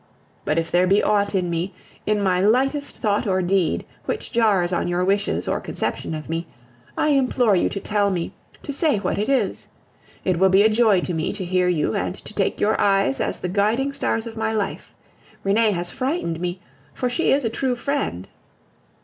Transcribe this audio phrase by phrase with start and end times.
[0.45, 1.75] But if there be aught in me,
[2.07, 6.47] in my lightest thought or deed, which jars on your wishes or conception of me,
[6.97, 8.33] I implore you to tell me,
[8.63, 9.67] to say what it is.
[10.25, 13.19] It will be a joy to me to hear you and to take your eyes
[13.21, 14.95] as the guiding stars of my life.
[15.43, 16.61] Renee has frightened me,
[16.95, 18.27] for she is a true friend."